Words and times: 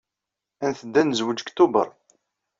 Ad 0.65 0.69
nteddu 0.71 0.99
ad 1.01 1.05
nezweǧ 1.07 1.37
deg 1.41 1.49
Tubeṛ. 1.51 1.89